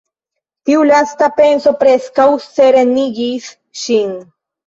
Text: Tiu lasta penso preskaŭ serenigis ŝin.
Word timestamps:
Tiu 0.69 0.85
lasta 0.91 1.27
penso 1.41 1.73
preskaŭ 1.83 2.25
serenigis 2.45 3.53
ŝin. 3.83 4.17